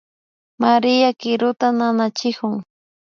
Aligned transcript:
María 0.61 1.09
kiruta 1.19 1.67
nanachikun 1.77 2.55